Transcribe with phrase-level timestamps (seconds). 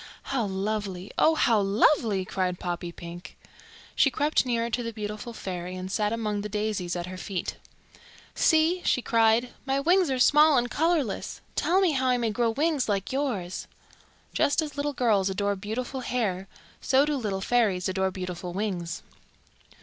[0.33, 1.11] "How lovely!
[1.19, 3.37] Oh, how lovely!" cried Poppypink.
[3.93, 7.57] She crept nearer to the beautiful fairy and sat among the daisies at her feet.
[8.33, 9.53] "See," she cried.
[9.63, 11.41] "My wings are small and colourless.
[11.55, 13.67] Tell me how I may grow wings like yours."
[14.33, 16.47] Just as little girls adore beautiful hair,
[16.81, 19.03] so do little fairies adore beautiful wings.